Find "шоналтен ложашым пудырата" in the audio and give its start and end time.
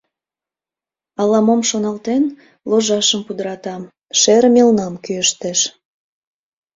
1.69-3.75